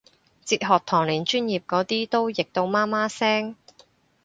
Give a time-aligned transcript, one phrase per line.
[0.43, 3.55] 哲學堂連專業嗰啲都譯到媽媽聲